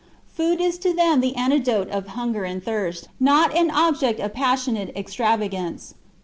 [0.25, 4.33] Food is to them the antidote of hunger and thirst, not an object CHAP, of
[4.33, 5.93] passionate extravagance.